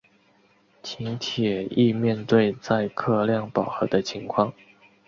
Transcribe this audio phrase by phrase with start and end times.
[0.81, 4.51] 轻铁亦面对载客量饱和的情况。